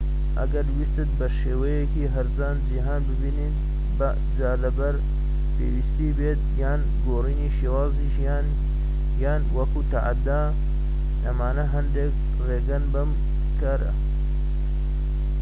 [0.39, 3.55] ئەگەر ویستت بە شێوەیەکی هەرزان جیهان ببینیت
[4.37, 4.95] جا لەبەر
[5.55, 8.45] پێویستی بێت یان گۆڕینی شێوازی ژیان
[9.23, 10.41] یان وەکو تەحەدا
[11.25, 12.13] ئەمانە هەندێك
[12.45, 13.11] ڕێگەن بۆ ئەم
[13.59, 13.91] کارە